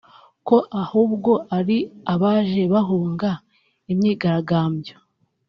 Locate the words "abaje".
2.13-2.61